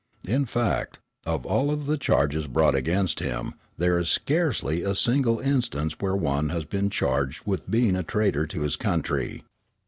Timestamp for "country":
8.77-9.43